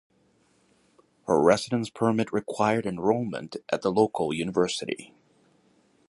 Her 1.27 1.39
residence 1.39 1.91
permit 1.91 2.33
required 2.33 2.87
enrolment 2.87 3.57
at 3.71 3.83
the 3.83 3.91
local 3.91 4.33
university. 4.33 5.13